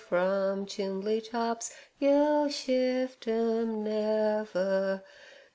[0.09, 5.03] From chimbly tops ye'll shift em never.